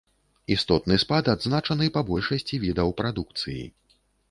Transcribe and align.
Істотны 0.53 0.95
спад 1.03 1.29
адзначаны 1.35 1.91
па 1.99 2.03
большасці 2.09 2.61
відаў 2.65 2.97
прадукцыі. 3.03 3.63